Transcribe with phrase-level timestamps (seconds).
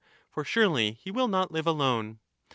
[0.31, 2.21] For surely he will not live alone.